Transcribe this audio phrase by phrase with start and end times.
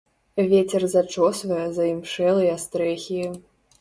[0.53, 3.23] Вецер зачосвае заімшэлыя стрэхі.